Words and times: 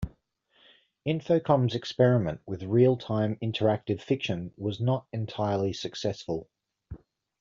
Infocom's 1.07 1.75
experiment 1.75 2.41
with 2.47 2.63
real-time 2.63 3.35
interactive 3.35 4.01
fiction 4.01 4.51
was 4.57 4.79
not 4.81 5.05
entirely 5.13 5.73
successful. 5.73 6.49